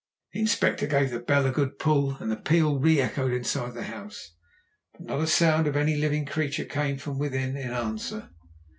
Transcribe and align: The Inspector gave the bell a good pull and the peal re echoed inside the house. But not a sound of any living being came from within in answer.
The 0.33 0.39
Inspector 0.39 0.87
gave 0.87 1.11
the 1.11 1.19
bell 1.19 1.45
a 1.45 1.51
good 1.51 1.77
pull 1.77 2.15
and 2.19 2.31
the 2.31 2.35
peal 2.35 2.79
re 2.79 2.99
echoed 2.99 3.31
inside 3.31 3.75
the 3.75 3.83
house. 3.83 4.31
But 4.93 5.01
not 5.03 5.19
a 5.21 5.27
sound 5.27 5.67
of 5.67 5.75
any 5.75 5.95
living 5.95 6.27
being 6.35 6.67
came 6.69 6.97
from 6.97 7.19
within 7.19 7.55
in 7.55 7.69
answer. 7.69 8.31